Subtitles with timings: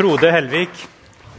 [0.00, 0.70] Frode Helvik,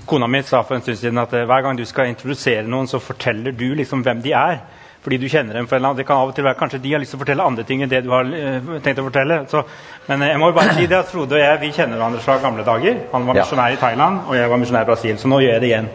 [0.05, 2.85] kona mi, sa for en stund siden at eh, hver gang du skal introdusere noen,
[2.85, 4.59] så forteller du liksom hvem de er.
[5.01, 6.79] Fordi du kjenner dem for en eller annen, Det kan av og til være kanskje
[6.83, 9.07] de har lyst til å fortelle andre ting enn det du har eh, tenkt å
[9.07, 9.39] fortelle.
[9.49, 9.63] Så,
[10.05, 12.35] men eh, jeg må bare si det at Frode og jeg vi kjenner hverandre fra
[12.43, 12.99] gamle dager.
[13.15, 15.17] Han var misjonær i Thailand, og jeg var misjonær i Brasil.
[15.17, 15.89] Så nå gjør jeg det igjen.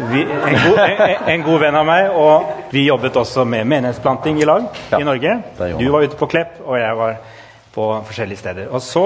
[0.00, 4.40] Vi, en, god, en, en god venn av meg, og vi jobbet også med menighetsplanting
[4.40, 5.36] i lag Ja, i Norge.
[5.76, 7.20] Du var ute på Klepp, og jeg var
[7.76, 8.72] på forskjellige steder.
[8.72, 9.04] Og så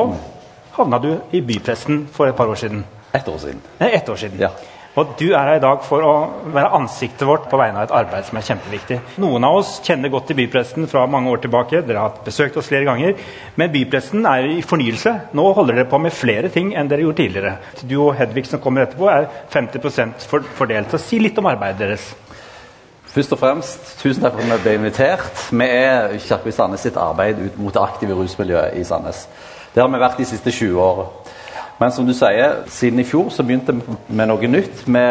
[0.77, 2.85] havna du i bypressen for et par år siden.
[3.15, 3.61] Ett år siden.
[3.79, 4.41] Ett år siden.
[4.41, 4.51] Ja.
[4.95, 6.11] Og du er her i dag for å
[6.55, 8.99] være ansiktet vårt på vegne av et arbeid som er kjempeviktig.
[9.19, 11.81] Noen av oss kjenner godt til bypressen fra mange år tilbake.
[11.83, 13.17] Dere har besøkt oss flere ganger.
[13.59, 15.15] Men bypressen er i fornyelse.
[15.35, 17.57] Nå holder dere på med flere ting enn dere gjorde tidligere.
[17.83, 20.91] Du og Hedvig som kommer etterpå, er 50 for- fordelt.
[20.95, 22.07] Så si litt om arbeidet deres.
[23.15, 25.43] Først og fremst, tusen takk for at vi ble invitert.
[25.51, 29.27] Vi er Kirke i Sandnes sitt arbeid ut mot det aktive rusmiljøet i Sandnes.
[29.75, 31.09] Det har vi vært de siste 20 åra.
[31.81, 34.85] Men som du sier, siden i fjor så begynte vi med noe nytt.
[34.87, 35.03] Vi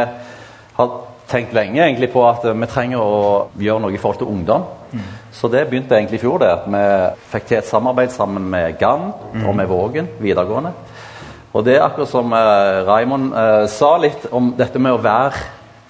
[0.78, 0.94] har
[1.28, 3.18] tenkt lenge egentlig på at vi trenger å
[3.60, 4.64] gjøre noe i forhold til ungdom.
[5.36, 6.40] Så det begynte egentlig i fjor.
[6.40, 6.84] det, at Vi
[7.34, 9.12] fikk til et samarbeid sammen med GAN
[9.46, 10.72] og med Vågen videregående.
[11.54, 15.38] Og det er akkurat som eh, Raymond eh, sa litt om dette med å være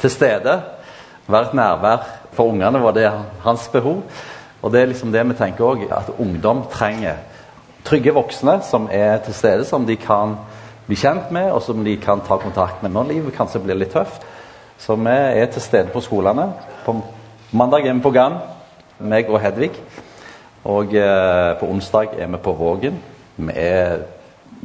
[0.01, 0.57] til stede.
[1.27, 3.11] Være et nærvær for ungene var det
[3.45, 4.01] hans behov.
[4.61, 7.21] Og det er liksom det vi tenker òg, at ungdom trenger
[7.83, 10.37] trygge voksne som er til stede, som de kan
[10.87, 13.93] bli kjent med, og som de kan ta kontakt med når livet kanskje blir litt
[13.95, 14.25] tøft.
[14.79, 16.49] Så vi er til stede på skolene.
[16.85, 16.97] På
[17.51, 18.39] mandag er vi på Gann,
[18.99, 19.71] meg og Hedvig.
[20.63, 22.99] Og eh, på onsdag er vi på Vågen.
[23.35, 24.03] Vi er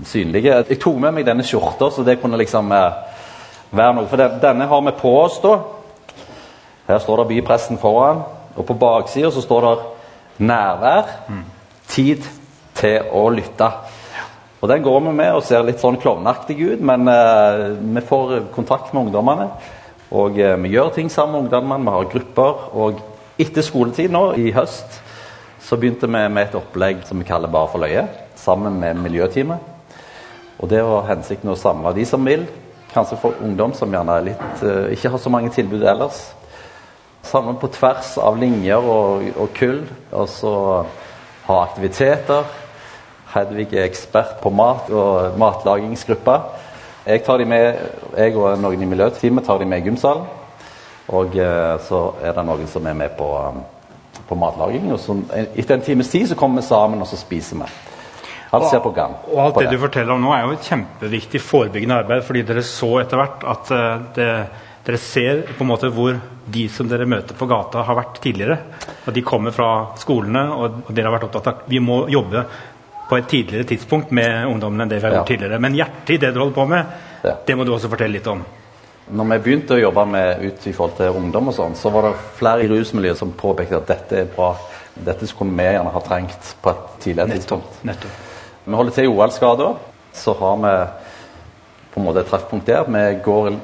[0.06, 0.54] synlige.
[0.68, 2.98] Jeg tok med meg denne skjorta, så det kunne liksom eh,
[3.70, 4.08] være noe.
[4.10, 5.58] For denne har vi på oss, da.
[6.88, 8.22] Her står det bypressen foran,
[8.56, 9.78] og på baksida så står det
[10.38, 11.10] 'nærvær'.
[11.88, 12.22] Tid
[12.78, 13.70] til å lytte.
[14.58, 18.48] Og Den går vi med og ser litt sånn klovnaktig ut, men eh, vi får
[18.54, 19.50] kontakt med ungdommene.
[20.18, 22.64] Og eh, vi gjør ting sammen med ungdommene, vi har grupper.
[22.74, 23.02] Og
[23.38, 24.98] etter skoletid nå, i høst,
[25.62, 29.76] så begynte vi med et opplegg som vi kaller Bare for løye, sammen med miljøteamet.
[30.58, 32.48] Og det var hensikten å samle de som vil,
[32.90, 36.32] kanskje for ungdom som gjerne er litt, eh, ikke har så mange tilbud ellers.
[37.22, 40.54] Samle på tvers av linjer og, og kull, og så
[41.46, 42.48] ha aktiviteter.
[43.38, 46.38] Hedvig er ekspert på mat og matlagingsgruppa.
[47.08, 47.78] Jeg, tar de med,
[48.18, 50.26] jeg og noen i miljøteamet tar de med i gymsalen.
[51.16, 53.62] Og eh, så er det noen som er med på, um,
[54.28, 54.90] på matlaging.
[54.92, 55.16] Og så,
[55.54, 57.68] etter en times tid så kommer vi sammen og så spiser vi.
[58.56, 59.14] Alt ser på gang.
[59.28, 62.44] Og alt det, det du forteller om nå, er jo et kjempeviktig forebyggende arbeid, fordi
[62.48, 64.30] dere så etter hvert at eh, det,
[64.88, 66.16] dere ser på en måte hvor
[66.48, 68.56] de som dere møter på gata, har vært tidligere.
[69.04, 69.70] Og de kommer fra
[70.00, 72.44] skolene, og dere har vært opptatt av at vi må jobbe
[73.08, 75.18] på et tidligere tidspunkt med ungdommen enn det vi har Ja.
[75.22, 75.58] gjort tidligere.
[75.60, 76.86] Men hjertet i det du holder på med,
[77.24, 77.34] Ja.
[77.46, 78.44] det må du også fortelle litt om.
[79.10, 82.02] Når vi begynte å jobbe med ut i forhold til ungdom, og sånn, så var
[82.02, 84.54] det flere i rusmiljøet som påpekte at dette er bra.
[84.94, 87.84] Dette skulle vi gjerne ha trengt på et tidligere tidspunkt.
[87.84, 88.10] Nettopp.
[88.66, 89.76] Vi holder til i OL-skader.
[90.12, 90.90] Så har vi
[91.94, 92.84] på en måte et treffpunkt der.
[92.84, 93.56] Vi går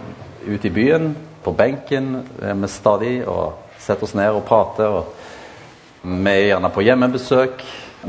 [0.49, 4.87] ut i byen, på benken vi stadig og setter oss ned og prater.
[4.87, 5.05] og
[6.03, 7.63] Vi er gjerne på hjemmebesøk.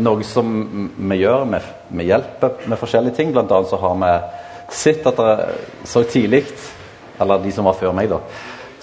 [0.03, 0.49] Noe som
[0.95, 1.61] vi gjør, vi,
[1.99, 3.31] vi hjelper med forskjellige ting.
[3.35, 4.11] Blant annet så har vi
[4.75, 5.35] sett at det
[5.87, 6.43] så tidlig,
[7.21, 8.19] eller de som var før meg, da,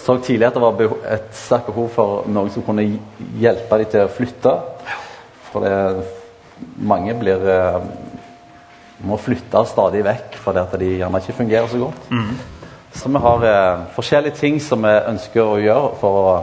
[0.02, 2.86] så tidlig at det var et sterkt behov for noen som kunne
[3.38, 4.54] hjelpe dem til å flytte.
[5.52, 5.76] For det,
[6.82, 7.84] mange blir eh,
[9.06, 12.08] må flytte stadig vekk fordi at de gjerne ikke fungerer så godt.
[12.94, 16.34] Så vi har eh, forskjellige ting som vi ønsker å gjøre for å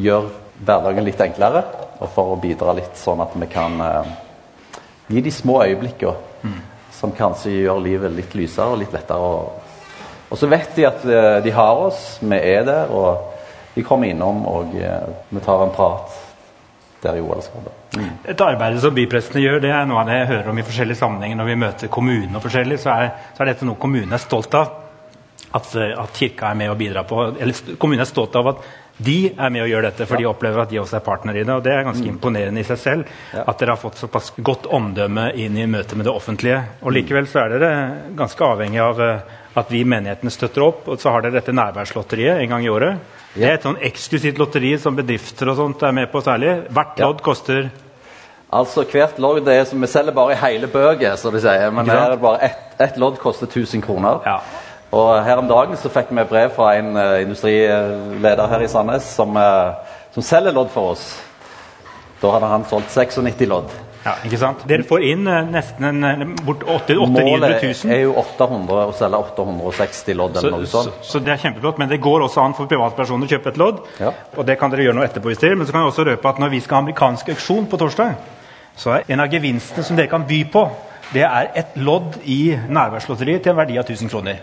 [0.00, 0.32] gjøre
[0.64, 1.64] hverdagen litt enklere.
[2.04, 4.14] Og for å bidra litt sånn at vi kan eh,
[5.08, 6.60] gi de små øyeblikkene
[6.94, 9.20] som kanskje gjør livet litt lysere og litt lettere.
[9.20, 9.60] Og,
[10.32, 14.08] Og så vet de at eh, de har oss, vi er der, og de kommer
[14.10, 16.14] innom, og eh, vi tar en prat
[17.04, 17.74] der i OL-skadet.
[17.98, 18.12] Mm.
[18.32, 20.98] Et arbeid som byprestene gjør, det er noe av det jeg hører om i forskjellige
[20.98, 24.56] sammenhenger når vi møter kommunene forskjellig, så er, så er dette noe kommunen er stolt
[24.58, 24.80] av.
[25.54, 27.20] At, eh, at kirka er med og bidrar på.
[27.36, 28.64] Eller kommunen er stolt av at
[28.96, 31.42] de er med og gjør dette, for de opplever at de også er partner i
[31.42, 31.50] det.
[31.50, 33.14] og Det er ganske imponerende i seg selv.
[33.34, 36.60] At dere har fått såpass godt omdømme inn i møtet med det offentlige.
[36.82, 37.72] Og Likevel så er dere
[38.14, 40.86] ganske avhengig av eh, at vi menighetene støtter opp.
[40.86, 43.02] Og så har dere dette nærværslotteriet en gang i året.
[43.34, 46.60] Det er et sånn eksklusivt lotteri som bedrifter og sånt er med på særlig.
[46.70, 47.66] Hvert lodd koster
[48.54, 51.72] Altså Hvert lodd det er som vi selger bare i hele bøker, som de sier.
[51.74, 54.20] Men her er det bare ett et lodd koster 1000 kroner.
[54.26, 54.38] Ja.
[54.94, 59.06] Og her om dagen så fikk vi brev fra en eh, industrileder her i Sandnes
[59.16, 61.08] som, eh, som selger lodd for oss.
[62.22, 63.72] Da hadde han solgt 96 lodd.
[64.04, 64.62] Ja, ikke sant?
[64.68, 67.90] Dere får inn eh, nesten en, bort 800 Målet 000.
[67.94, 71.02] er jo 800 å selge 860 lodd eller Så, noe sånt.
[71.08, 73.82] så det er kjempeflott, men det går også an for privatpersoner å kjøpe et lodd.
[73.98, 74.12] Ja.
[74.36, 75.56] Og det kan dere gjøre noe etterpå hvis dere.
[75.56, 78.18] Men så kan jeg også røpe at når vi skal ha amerikansk auksjon på torsdag,
[78.76, 80.68] så er en av gevinstene som dere kan by på,
[81.14, 84.42] det er et lodd i nærværslotteriet til en verdi av 1000 kroner.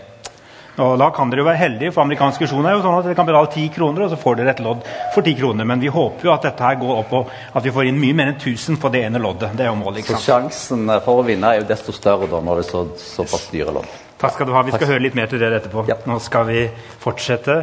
[0.80, 3.16] Og Da kan dere jo være heldige, for amerikansk visjon er jo sånn at dere
[3.18, 5.68] kan betale 10 kroner, og så får dere et lodd for 10 kroner.
[5.68, 8.16] Men vi håper jo at dette her går opp, og at vi får inn mye
[8.16, 9.52] mer enn 1000 på det ene loddet.
[9.58, 10.24] Det er jo målet, ikke sant?
[10.24, 13.50] Så sjansen for å vinne er jo desto større da, når det er så, såpass
[13.52, 13.90] dyre lodd.
[14.22, 14.62] Takk skal du ha.
[14.64, 15.84] Vi skal høre litt mer til dere etterpå.
[15.90, 15.98] Ja.
[16.08, 16.64] Nå skal vi
[17.02, 17.58] fortsette.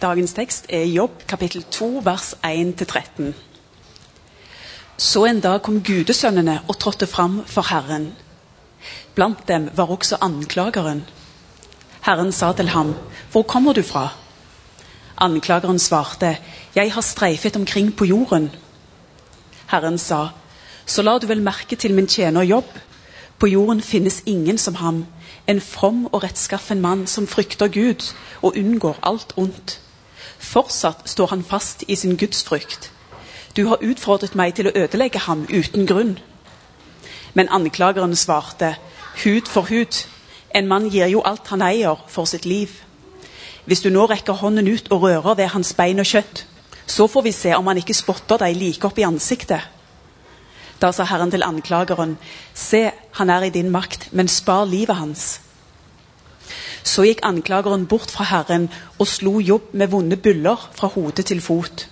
[0.00, 3.34] Dagens tekst er Jobb kapittel 2 vers 1-13.
[4.96, 8.14] Så en dag kom gudesønnene og trådte fram for Herren.
[9.16, 11.04] Blant dem var også anklageren.
[12.06, 12.94] Herren sa til ham,
[13.32, 14.08] Hvor kommer du fra?
[15.18, 16.38] Anklageren svarte,
[16.74, 18.50] Jeg har streifet omkring på jorden.
[19.66, 20.26] Herren sa,
[20.86, 22.78] Så la du vel merke til min tjener Jobb.
[23.38, 25.06] På jorden finnes ingen som ham,
[25.46, 29.80] en from og rettskaffen mann som frykter Gud og unngår alt ondt.
[30.38, 32.92] Fortsatt står han fast i sin gudsfrykt.
[33.56, 36.18] Du har utfordret meg til å ødelegge ham uten grunn.
[37.34, 38.76] Men anklageren svarte,
[39.24, 40.15] hud for hud.
[40.54, 42.70] En mann gir jo alt han eier for sitt liv.
[43.66, 46.44] Hvis du nå rekker hånden ut og rører ved hans bein og kjøtt,
[46.86, 49.64] så får vi se om han ikke spotter deg like opp i ansiktet.
[50.78, 52.18] Da sa Herren til anklageren,
[52.54, 55.40] se, han er i din makt, men spar livet hans.
[56.86, 58.68] Så gikk anklageren bort fra Herren
[58.98, 61.88] og slo Jobb med vonde byller fra hode til fot.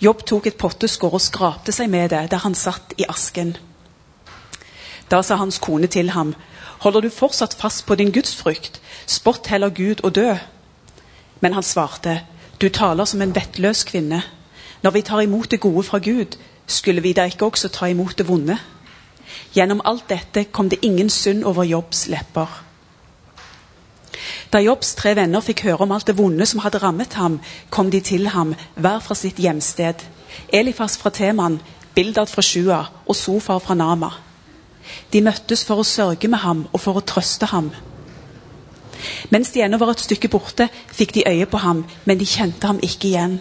[0.00, 3.56] Jobb tok et potteskår og skrapte seg med det der han satt i asken.
[5.10, 6.34] Da sa hans kone til ham,
[6.80, 10.34] holder du fortsatt fast på din gudsfrykt, spott heller Gud og dø.
[11.40, 12.20] Men han svarte,
[12.60, 14.22] du taler som en vettløs kvinne.
[14.82, 16.36] Når vi tar imot det gode fra Gud,
[16.66, 18.56] skulle vi da ikke også ta imot det vonde?
[19.54, 22.62] Gjennom alt dette kom det ingen synd over Jobbs lepper.
[24.52, 27.40] Da Jobbs tre venner fikk høre om alt det vonde som hadde rammet ham,
[27.70, 30.02] kom de til ham, hver fra sitt hjemsted.
[30.52, 31.60] Elifas fra Teman,
[31.94, 34.10] Bildad fra Sjua og Sofar fra Nama.
[35.12, 37.70] De møttes for å sørge med ham og for å trøste ham.
[39.32, 42.66] Mens de ennå var et stykke borte, fikk de øye på ham, men de kjente
[42.68, 43.38] ham ikke igjen.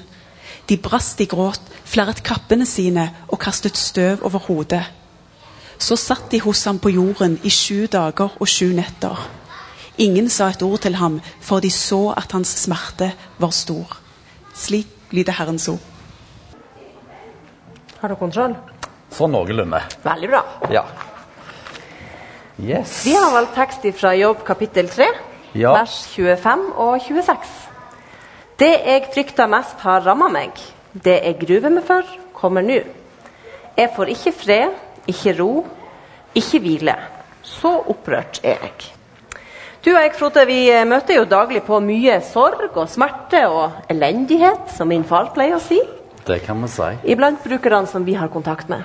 [0.69, 4.83] De brast i gråt, flerret kappene sine og kastet støv over hodet.
[5.79, 9.17] Så satt de hos ham på jorden i sju dager og sju netter.
[9.99, 13.97] Ingen sa et ord til ham, for de så at hans smerte var stor.
[14.55, 15.81] Slik lyder Herrens ord.
[17.99, 18.55] Har du kontroll?
[19.11, 19.81] Sånn noenlunde.
[20.05, 20.43] Veldig bra.
[20.71, 20.85] Ja.
[22.59, 23.05] Yes.
[23.05, 25.05] Vi har valgt tekst fra Jobb kapittel 3,
[25.55, 25.71] Ja.
[25.73, 27.69] vers 25 og 26.
[28.59, 30.51] Det jeg frykta mest, har ramma meg.
[30.93, 32.03] Det jeg gruver meg for,
[32.33, 32.81] kommer nå.
[33.77, 34.69] Jeg får ikke fred,
[35.07, 35.65] ikke ro,
[36.35, 36.95] ikke hvile.
[37.43, 38.89] Så opprørt er jeg.
[39.85, 44.67] Du og jeg, Frode, vi møter jo daglig på mye sorg og smerte og elendighet,
[44.75, 45.79] som min far pleier å si.
[46.27, 46.83] Det kan man si.
[47.05, 48.83] Iblant brukerne som vi har kontakt med.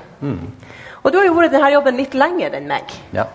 [1.02, 2.94] Og du har jo vært i denne jobben litt lenger enn meg.
[3.12, 3.26] Ja.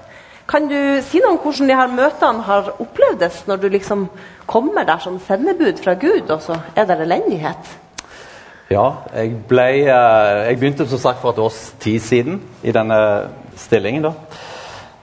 [0.49, 4.07] Kan du si noe om hvordan de her møtene har opplevdes, når du liksom
[4.49, 7.75] kommer der som sendebud fra Gud, og så er det elendighet?
[8.69, 12.97] Ja, jeg, ble, eh, jeg begynte som sagt for et års tid siden i denne
[13.57, 14.03] stillingen.
[14.03, 14.11] da.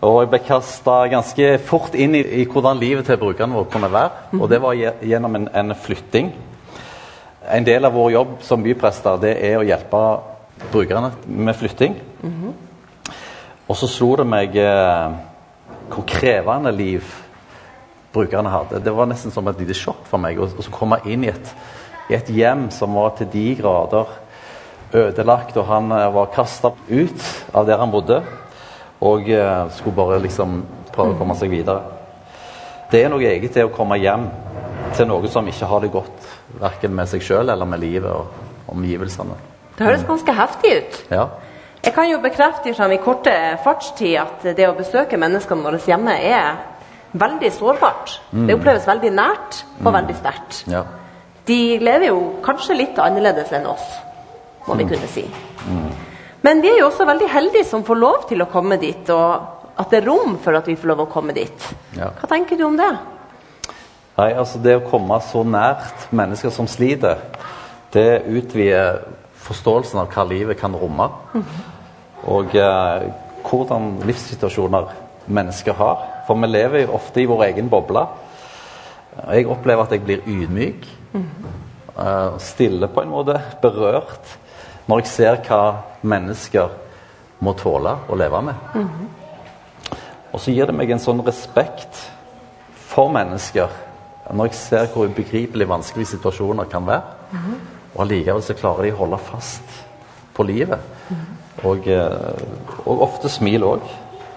[0.07, 3.93] Og jeg ble kasta ganske fort inn i, i hvordan livet til brukerne våre kunne
[3.93, 4.11] være.
[4.41, 6.33] Og det var gjennom en, en flytting.
[7.55, 10.03] En del av vår jobb som byprester det er å hjelpe
[10.73, 11.97] brukerne med flytting.
[13.67, 15.17] Og så slo det meg eh,
[15.91, 17.05] hvor krevende liv
[18.13, 18.81] brukerne hadde.
[18.85, 21.53] Det var nesten som et lite sjokk for meg å komme inn i et,
[22.11, 24.15] i et hjem som var til de grader
[24.97, 28.21] ødelagt, og han eh, var kasta ut av der han bodde,
[29.05, 30.63] og eh, skulle bare liksom
[30.95, 31.83] prøve å komme seg videre.
[32.91, 34.29] Det er noe eget det å komme hjem
[34.97, 38.71] til noe som ikke har det godt, verken med seg sjøl eller med livet og
[38.73, 39.37] omgivelsene.
[39.77, 41.01] Det høres ganske heftig ut.
[41.13, 41.27] Ja.
[41.87, 46.17] Jeg kan jo bekrefte fra min korte fartstid at det å besøke menneskene våre hjemme
[46.19, 46.57] er
[47.17, 48.17] veldig sårbart.
[48.33, 50.65] Det oppleves veldig nært og veldig sterkt.
[50.71, 50.85] ja.
[51.47, 53.85] De lever jo kanskje litt annerledes enn oss,
[54.67, 55.23] må vi kunne si.
[56.43, 59.79] Men vi er jo også veldig heldige som får lov til å komme dit, og
[59.79, 61.69] at det er rom for at vi får lov å komme dit.
[61.95, 62.11] Ja.
[62.19, 62.91] Hva tenker du om det?
[64.17, 67.23] Nei, altså Det å komme så nært mennesker som sliter,
[67.95, 69.05] det utvider
[69.47, 71.07] forståelsen av hva livet kan romme.
[72.25, 73.11] Og eh,
[73.47, 74.89] hvordan livssituasjoner
[75.27, 76.07] mennesker har.
[76.27, 78.07] For vi lever jo ofte i vår egen boble.
[79.33, 80.89] Jeg opplever at jeg blir ydmyk.
[81.99, 83.41] eh, stille på en måte.
[83.63, 84.39] Berørt.
[84.87, 86.69] Når jeg ser hva mennesker
[87.41, 88.55] må tåle å leve med.
[90.33, 92.11] Og så gir det meg en sånn respekt
[92.87, 93.69] for mennesker
[94.35, 97.03] når jeg ser hvor ubegripelig vanskelige situasjoner kan være.
[97.95, 99.63] Og allikevel så klarer de å holde fast
[100.35, 100.79] på livet.
[101.65, 103.85] Og, eh, og ofte smil òg.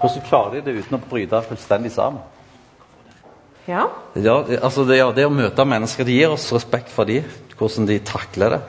[0.00, 2.22] Hvordan klarer de det uten å bryte fullstendig sammen?
[3.68, 3.86] Ja.
[4.16, 7.26] Ja, altså det, ja, det å møte mennesker det gir oss respekt for dem,
[7.58, 8.60] hvordan de takler det.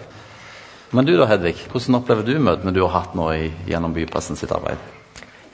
[0.92, 4.36] Men du da, Hedvig, hvordan opplever du møtene du har hatt nå i, gjennom Bypressen
[4.36, 4.78] sitt arbeid?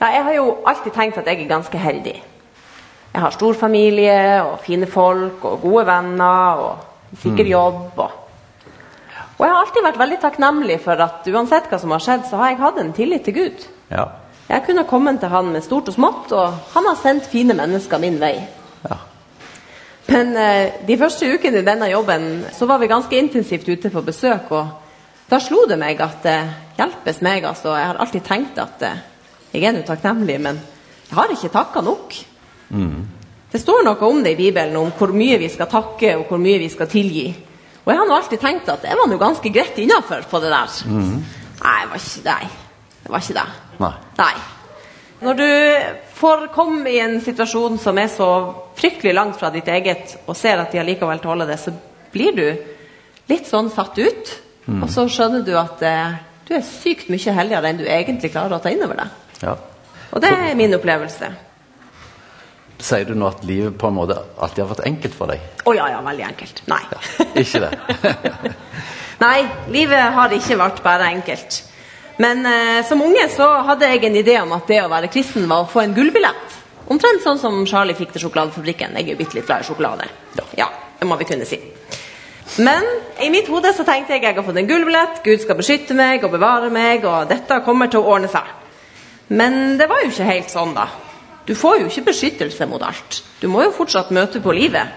[0.00, 0.10] ja.
[0.10, 2.16] Jeg har jo alltid tenkt at jeg er ganske heldig.
[3.12, 7.98] Jeg har stor familie og fine folk og gode venner og sikker jobb.
[7.98, 8.27] Og,
[9.38, 12.40] og jeg har alltid vært veldig takknemlig for at uansett hva som har skjedd, så
[12.40, 13.66] har jeg hatt en tillit til Gud.
[13.92, 14.08] Ja.
[14.48, 18.02] Jeg kunne kommet til han med stort og smått, og han har sendt fine mennesker
[18.02, 18.34] min vei.
[18.88, 18.98] ja.
[20.08, 24.02] Men eh, de første ukene i denne jobben så var vi ganske intensivt ute på
[24.02, 24.50] besøk.
[24.56, 26.38] Og da slo det meg at det
[26.78, 27.44] hjelpes meg.
[27.44, 27.76] altså.
[27.76, 29.02] Jeg har alltid tenkt at eh,
[29.52, 30.58] jeg er nå takknemlig, men
[31.10, 32.16] jeg har ikke takka nok.
[33.52, 36.40] Det står noe om det i Bibelen, om hvor mye vi skal takke og hvor
[36.40, 37.28] mye vi skal tilgi.
[37.88, 40.50] Og jeg har nå alltid tenkt at det var nå ganske greit innafor på det
[40.52, 40.74] der.
[40.92, 42.50] Nei, det var ikke det.
[43.02, 43.46] Det var ikke det.
[43.80, 43.92] Nei.
[44.18, 44.32] Nei.
[45.24, 45.46] Når du
[46.18, 48.28] får komme i en situasjon som er så
[48.78, 51.72] fryktelig langt fra ditt eget, og ser at de allikevel tåler det, så
[52.12, 52.44] blir du
[53.32, 54.34] litt sånn satt ut.
[54.68, 58.58] Og så skjønner du at eh, du er sykt mye heldigere enn du egentlig klarer
[58.58, 59.18] å ta inn over deg.
[59.42, 59.56] ja.
[60.12, 61.26] Og det er min opplevelse.
[62.78, 65.42] Sier du nå at livet på en måte alltid har vært enkelt for deg?
[65.66, 66.62] Å ja, ja, veldig enkelt.
[66.70, 66.82] Nei.
[67.42, 67.72] Ikke det?
[69.24, 69.38] Nei,
[69.74, 71.64] livet har ikke vært bare enkelt.
[72.22, 75.48] Men eh, som unge så hadde jeg en idé om at det å være kristen
[75.50, 76.54] var å få en gullbillett.
[76.88, 78.94] Omtrent sånn som Charlie fikk til sjokoladefabrikken.
[78.96, 80.06] Jeg er jo bitte litt glad i sjokolade.
[80.56, 80.70] Ja.
[80.98, 81.58] det må vi kunne si.
[82.64, 82.86] Men
[83.22, 86.24] i mitt hode så tenkte jeg jeg har fått en gullbillett, Gud skal beskytte meg
[86.24, 88.46] og bevare meg, og dette kommer til å ordne seg.
[89.28, 90.88] Men det var jo ikke helt sånn, da.
[91.48, 93.22] Du får jo ikke beskyttelse mot alt.
[93.40, 94.90] Du må jo fortsatt møte på livet.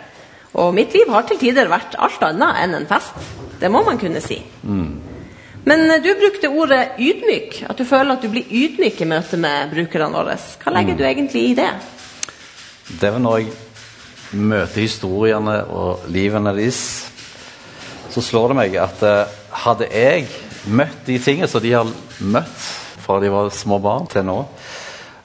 [0.59, 3.15] Og mitt liv har til tider vært alt annet enn en fest.
[3.61, 4.41] Det må man kunne si.
[5.63, 7.61] Men eh, du brukte ordet ydmyk.
[7.69, 10.35] At du føler at du blir ydmyk i møte med brukerne våre.
[10.63, 11.71] Hva legger du egentlig i det?
[12.91, 16.83] Det er vel når jeg møter historiene og livene deres,
[18.11, 20.27] så slår det meg at eh, hadde jeg
[20.67, 21.87] møtt de tingene som de har
[22.19, 22.69] møtt
[23.01, 24.37] fra de var små barn til nå,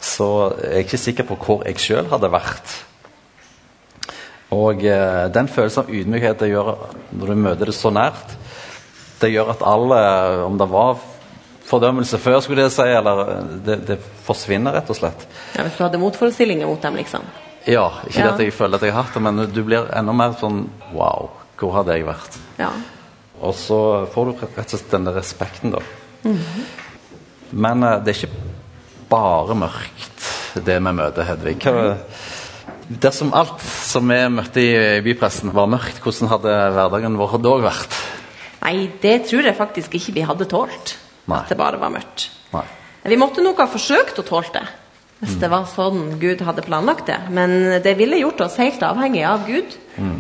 [0.07, 0.29] så
[0.63, 2.75] er jeg ikke sikker på hvor jeg sjøl hadde vært.
[4.55, 6.69] Og eh, den følelsen av ydmykhet det gjør
[7.19, 8.37] når du møter det så nært,
[9.21, 9.99] det gjør at alle,
[10.47, 11.01] om det var
[11.67, 13.25] fordømmelse før, skulle jeg si, eller
[13.67, 13.97] det, det
[14.27, 15.25] forsvinner rett og slett.
[15.57, 17.25] Ja, hvis du hadde motforestillinger mot dem, liksom.
[17.67, 18.27] Ja, ikke Ja.
[18.29, 20.69] det at jeg føler at jeg har hatt det, men du blir enda mer sånn
[20.95, 22.37] Wow, hvor hadde jeg vært?
[22.61, 22.69] Ja.
[23.43, 23.81] Og så
[24.15, 25.83] får du rett og slett denne respekten, da.
[27.51, 28.45] Men eh, det er ikke
[29.11, 30.29] bare mørkt,
[30.67, 31.59] det vi møter, Hedvig.
[32.87, 37.99] Dersom alt som vi møtte i bypressen, var mørkt, hvordan hadde hverdagen vår da vært?
[38.63, 40.97] Nei, det tror jeg faktisk ikke vi hadde tålt.
[41.27, 41.43] Nei.
[41.43, 42.29] At det bare var mørkt.
[42.55, 42.65] Nei.
[43.07, 44.67] Vi måtte nok ha forsøkt å tåle det.
[45.17, 47.17] Hvis det var sånn Gud hadde planlagt det.
[47.33, 49.77] Men det ville gjort oss helt avhengige av Gud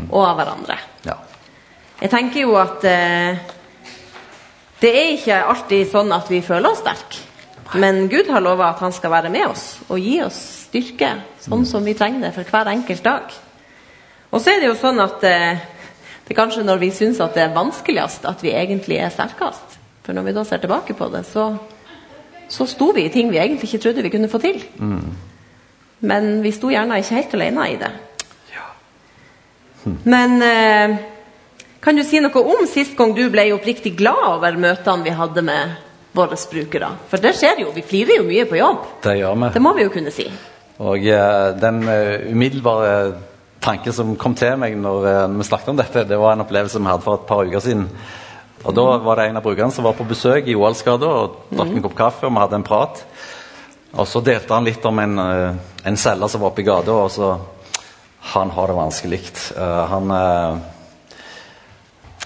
[0.08, 0.78] og av hverandre.
[1.04, 1.18] Ja.
[2.00, 3.42] Jeg tenker jo at eh,
[4.80, 7.25] det er ikke alltid sånn at vi føler oss sterke.
[7.74, 11.66] Men Gud har lova at han skal være med oss og gi oss styrke, sånn
[11.66, 13.32] som vi trenger det for hver enkelt dag.
[14.30, 15.64] Og så er det jo sånn at eh,
[16.26, 19.78] det er kanskje når vi syns at det er vanskeligst, at vi egentlig er sterkest.
[20.06, 21.48] For når vi da ser tilbake på det, så,
[22.50, 24.60] så sto vi i ting vi egentlig ikke trodde vi kunne få til.
[26.06, 27.92] Men vi sto gjerne ikke helt alene i det.
[30.04, 30.96] Men eh,
[31.82, 35.44] kan du si noe om sist gang du ble oppriktig glad over møtene vi hadde
[35.46, 35.76] med
[36.16, 36.90] våre brukere?
[37.10, 38.84] For det skjer jo, vi flirer jo mye på jobb.
[39.04, 39.54] Det gjør vi.
[39.54, 40.28] Det må vi jo kunne si.
[40.82, 42.92] Og eh, den eh, umiddelbare
[43.66, 46.80] tanken som kom til meg når eh, vi snakket om dette, det var en opplevelse
[46.80, 47.88] vi hadde for et par uker siden.
[48.66, 51.74] Og Da var det en av brukerne som var på besøk i Oalsgata og drakk
[51.74, 53.02] en kopp kaffe, og vi hadde en prat.
[53.96, 55.52] Og så delte han litt om en, eh,
[55.84, 57.36] en selger som var oppe i gata, og så
[58.34, 59.20] Han har det vanskelig.
[59.56, 60.56] Uh, han eh,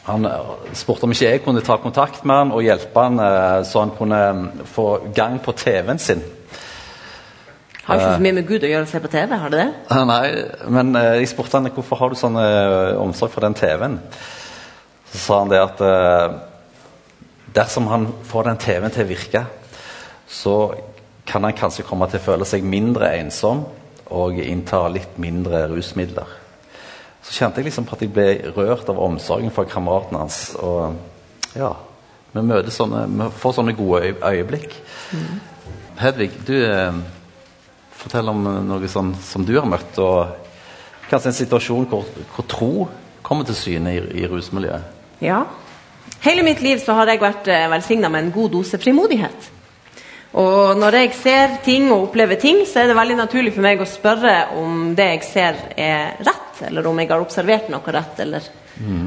[0.07, 3.63] han eh, spurte om ikke jeg kunne ta kontakt med han og hjelpe han eh,
[3.69, 6.23] så han kunne mm, få gang på TV-en sin.
[7.85, 9.97] Har ikke så mye med Gud å gjøre å se på TV, har det det?
[10.13, 10.27] Nei,
[10.71, 13.99] men eh, jeg spurte han hvorfor har du sånn eh, omsorg for den TV-en.
[15.11, 16.27] Så sa han det at eh,
[17.57, 19.45] dersom han får den TV-en til å virke,
[20.31, 20.57] så
[21.27, 23.65] kan han kanskje komme til å føle seg mindre ensom
[24.11, 26.40] og innta litt mindre rusmidler.
[27.23, 30.41] Så kjente jeg liksom på at jeg ble rørt av omsorgen for kameraten hans.
[30.57, 30.97] Og
[31.59, 31.75] ja,
[32.33, 34.25] vi møter sånne, vi får sånne gode øyeblikk.
[34.31, 34.77] øyeblikk.
[36.01, 37.01] Hedvig, du eh,
[38.01, 42.73] fortell om noe sånn som du har møtt, og kanskje en situasjon hvor, hvor tro
[43.27, 44.97] kommer til syne i, i rusmiljøet.
[45.21, 45.43] Ja.
[46.25, 49.51] Hele mitt liv så har jeg vært eh, velsigna med en god dose frimodighet.
[50.41, 53.83] Og når jeg ser ting og opplever ting, så er det veldig naturlig for meg
[53.83, 58.21] å spørre om det jeg ser, er rett, eller om jeg har observert noe rett,
[58.21, 58.51] eller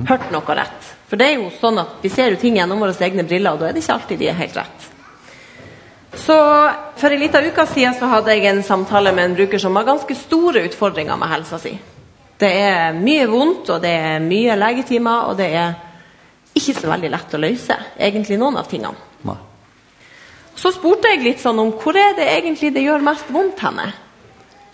[0.09, 0.89] hørt noe rett.
[1.09, 3.61] For det er jo sånn at vi ser jo ting gjennom våre egne briller, og
[3.61, 4.89] da er det ikke alltid de er helt rett.
[6.13, 6.35] Så
[6.95, 9.87] For en liten uke siden så hadde jeg en samtale med en bruker som har
[9.87, 11.73] ganske store utfordringer med helsa si.
[12.39, 15.73] Det er mye vondt, og det er mye legetimer, og det er
[16.53, 19.09] ikke så veldig lett å løse egentlig noen av tingene.
[19.25, 19.35] Nei.
[20.55, 23.89] Så spurte jeg litt sånn om hvor er det egentlig det gjør mest vondt henne?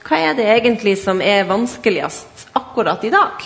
[0.03, 3.45] Hva er det egentlig som er vanskeligst akkurat i dag?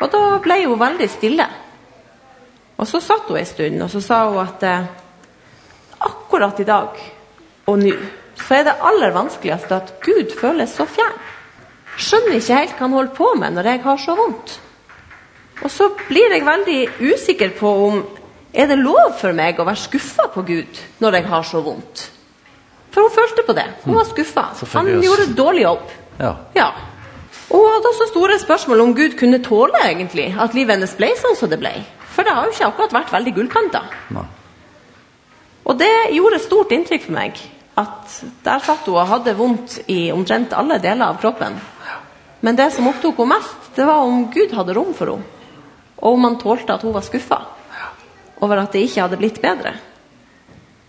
[0.00, 1.46] Og da ble hun veldig stille.
[2.80, 4.90] Og så satt hun en stund, og så sa hun at eh,
[6.00, 7.00] akkurat i dag
[7.68, 7.96] og nå
[8.40, 11.18] så er det aller vanskeligste at Gud føles så fjern.
[12.00, 14.54] Skjønner ikke helt hva han holder på med når jeg har så vondt.
[15.60, 18.00] Og så blir jeg veldig usikker på om
[18.50, 22.06] er det lov for meg å være skuffa på Gud når jeg har så vondt.
[22.90, 23.66] For hun følte på det.
[23.84, 24.46] Hun var skuffa.
[24.72, 25.92] Han gjorde dårlig jobb.
[26.18, 26.32] Ja.
[26.56, 26.70] Ja.
[27.50, 31.38] Og hadde også store spørsmål om Gud kunne tåle egentlig at livet hennes ble sånn
[31.38, 31.72] som det ble.
[32.10, 33.82] For det har jo ikke akkurat vært veldig gullkanta.
[35.66, 37.40] Og det gjorde stort inntrykk for meg.
[37.78, 41.58] At der satt hun og hadde vondt i omtrent alle deler av kroppen.
[42.40, 45.36] Men det som opptok henne mest, det var om Gud hadde rom for henne.
[46.00, 47.42] Og om han tålte at hun var skuffa
[48.40, 49.74] over at det ikke hadde blitt bedre.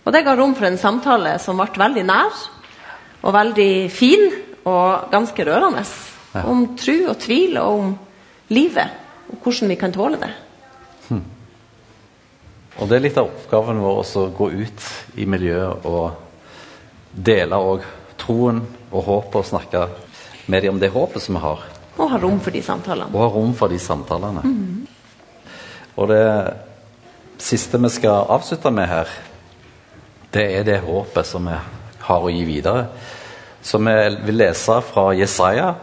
[0.02, 2.38] Og det ga rom for en samtale som ble veldig nær
[3.22, 4.24] og veldig fin
[4.64, 5.84] og ganske rørende.
[6.32, 6.46] Ja.
[6.48, 7.92] Om tro og tvil og om
[8.52, 8.98] livet
[9.32, 10.32] og hvordan vi kan tåle det.
[12.80, 14.86] Og det er litt av oppgaven vår også å gå ut
[15.20, 16.14] i miljøet og
[17.12, 17.84] dele òg
[18.20, 19.82] troen og håpet og snakke
[20.48, 21.66] med dem om det håpet som vi har.
[21.98, 23.12] Og ha rom for de samtalene.
[23.12, 24.42] Og ha rom for de samtalene.
[26.00, 26.24] Og det
[27.42, 29.12] siste vi skal avslutte med her,
[30.32, 31.58] det er det håpet som vi
[32.06, 32.86] har å gi videre.
[33.62, 35.74] Som vi vil lese fra Jesaja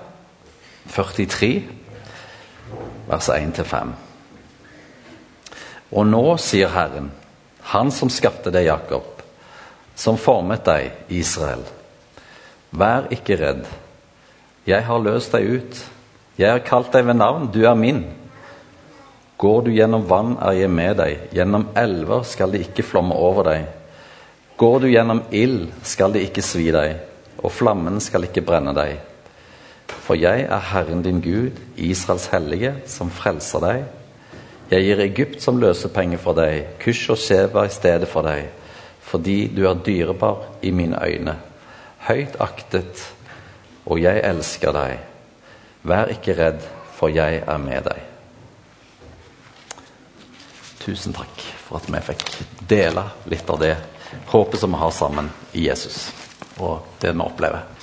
[0.93, 1.51] 43,
[3.09, 3.93] vers 1-5.
[5.89, 7.11] Og nå, sier Herren,
[7.69, 9.21] Han som skapte deg, Jakob,
[9.93, 11.61] som formet deg, Israel.
[12.71, 13.67] Vær ikke redd.
[14.65, 15.81] Jeg har løst deg ut.
[16.39, 18.05] Jeg har kalt deg ved navn, du er min.
[19.39, 21.27] Går du gjennom vann, er jeg med deg.
[21.35, 23.67] Gjennom elver skal de ikke flomme over deg.
[24.59, 26.97] Går du gjennom ild, skal de ikke svi deg,
[27.39, 28.97] og flammen skal ikke brenne deg.
[30.05, 33.83] For jeg er Herren din Gud, Israels hellige, som frelser deg.
[34.69, 38.51] Jeg gir Egypt som løsepenge for deg, Kush og Sheba i stedet for deg,
[39.01, 41.35] fordi du er dyrebar i mine øyne,
[42.05, 43.01] høyt aktet,
[43.89, 44.99] og jeg elsker deg.
[45.89, 46.61] Vær ikke redd,
[46.93, 48.05] for jeg er med deg.
[50.83, 52.29] Tusen takk for at vi fikk
[52.69, 53.75] dele litt av det
[54.29, 56.09] håpet som vi har sammen i Jesus,
[56.61, 57.78] og det vi opplever.